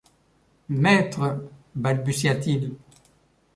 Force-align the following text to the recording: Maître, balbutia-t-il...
Maître, 0.69 1.45
balbutia-t-il... 1.75 2.73